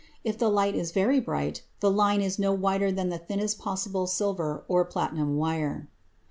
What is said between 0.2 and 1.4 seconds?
If the light is very